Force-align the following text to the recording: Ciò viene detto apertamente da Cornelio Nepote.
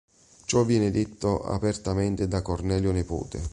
Ciò 0.45 0.63
viene 0.63 0.89
detto 0.89 1.43
apertamente 1.45 2.27
da 2.27 2.41
Cornelio 2.41 2.91
Nepote. 2.91 3.49